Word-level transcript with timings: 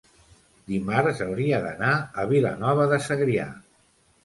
dimarts 0.71 1.21
hauria 1.25 1.59
d'anar 1.67 1.93
a 2.23 2.27
Vilanova 2.33 2.91
de 2.95 3.01
Segrià. 3.11 3.49